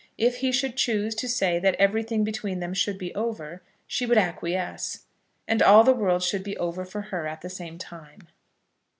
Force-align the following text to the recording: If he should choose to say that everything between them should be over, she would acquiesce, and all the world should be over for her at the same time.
If 0.17 0.37
he 0.37 0.51
should 0.51 0.77
choose 0.77 1.13
to 1.13 1.29
say 1.29 1.59
that 1.59 1.75
everything 1.75 2.23
between 2.23 2.59
them 2.59 2.73
should 2.73 2.97
be 2.97 3.13
over, 3.13 3.61
she 3.85 4.07
would 4.07 4.17
acquiesce, 4.17 5.05
and 5.47 5.61
all 5.61 5.83
the 5.83 5.93
world 5.93 6.23
should 6.23 6.41
be 6.43 6.57
over 6.57 6.85
for 6.85 7.01
her 7.13 7.27
at 7.27 7.41
the 7.41 7.51
same 7.51 7.77
time. 7.77 8.21